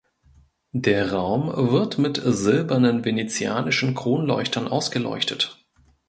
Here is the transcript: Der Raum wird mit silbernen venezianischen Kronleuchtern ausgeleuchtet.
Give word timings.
Der 0.73 1.11
Raum 1.11 1.53
wird 1.71 1.99
mit 1.99 2.19
silbernen 2.25 3.05
venezianischen 3.05 3.93
Kronleuchtern 3.93 4.67
ausgeleuchtet. 4.67 5.59